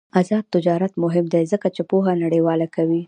[0.19, 2.99] آزاد تجارت مهم دی ځکه چې پوهه نړیواله کوي.